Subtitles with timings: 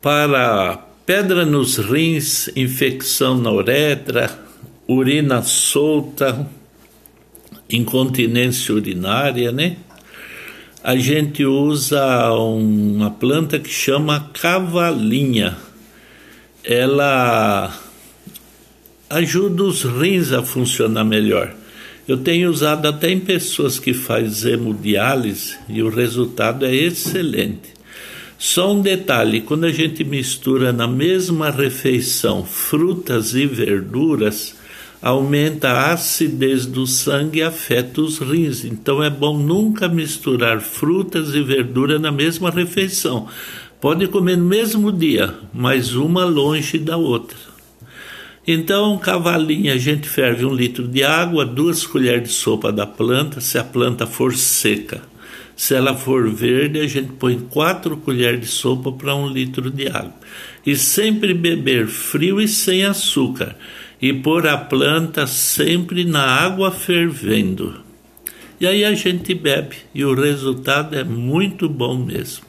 [0.00, 4.30] para pedra nos rins, infecção na uretra,
[4.86, 6.46] urina solta,
[7.70, 9.76] incontinência urinária, né?
[10.82, 15.56] A gente usa uma planta que chama cavalinha.
[16.62, 17.74] Ela
[19.10, 21.54] ajuda os rins a funcionar melhor.
[22.06, 27.77] Eu tenho usado até em pessoas que fazem hemodiálise e o resultado é excelente.
[28.38, 34.54] Só um detalhe: quando a gente mistura na mesma refeição frutas e verduras,
[35.02, 38.64] aumenta a acidez do sangue e afeta os rins.
[38.64, 43.26] Então é bom nunca misturar frutas e verdura na mesma refeição.
[43.80, 47.36] Pode comer no mesmo dia, mas uma longe da outra.
[48.46, 53.40] Então, cavalinha, a gente ferve um litro de água, duas colheres de sopa da planta,
[53.40, 55.02] se a planta for seca.
[55.56, 59.88] Se ela for verde, a gente põe quatro colheres de sopa para um litro de
[59.88, 60.14] água.
[60.64, 63.56] E sempre beber frio e sem açúcar.
[64.00, 67.80] E pôr a planta sempre na água fervendo.
[68.60, 72.47] E aí a gente bebe e o resultado é muito bom mesmo.